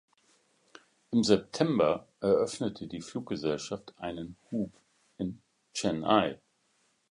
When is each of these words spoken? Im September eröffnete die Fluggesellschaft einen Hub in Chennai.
Im 1.11 1.23
September 1.23 2.07
eröffnete 2.21 2.87
die 2.87 3.01
Fluggesellschaft 3.03 3.93
einen 3.99 4.35
Hub 4.49 4.71
in 5.19 5.39
Chennai. 5.75 6.39